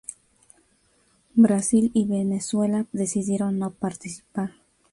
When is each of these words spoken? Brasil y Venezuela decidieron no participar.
Brasil 1.35 1.91
y 1.93 2.07
Venezuela 2.07 2.87
decidieron 2.91 3.59
no 3.59 3.69
participar. 3.71 4.53